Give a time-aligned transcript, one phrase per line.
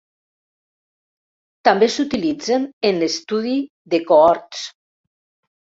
[1.69, 3.55] També s'utilitzen en l'estudi
[3.95, 4.65] de cohorts.